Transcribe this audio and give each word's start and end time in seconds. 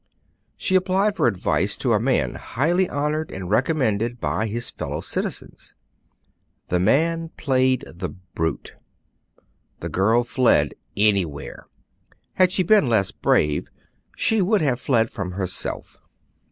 She 0.57 0.73
applied 0.73 1.15
for 1.15 1.27
advice 1.27 1.77
to 1.77 1.93
a 1.93 1.99
man 1.99 2.33
highly 2.33 2.89
honored 2.89 3.29
and 3.29 3.51
recommended 3.51 4.19
by 4.19 4.47
his 4.47 4.71
fellow 4.71 4.99
citizens. 4.99 5.75
The 6.69 6.79
man 6.79 7.29
played 7.37 7.83
the 7.85 8.09
brute. 8.09 8.73
The 9.79 9.89
girl 9.89 10.23
fled 10.23 10.73
anywhere. 10.97 11.67
Had 12.33 12.51
she 12.51 12.63
been 12.63 12.89
less 12.89 13.11
brave, 13.11 13.67
she 14.15 14.41
would 14.41 14.61
have 14.61 14.79
fled 14.79 15.11
from 15.11 15.33
herself. 15.33 15.99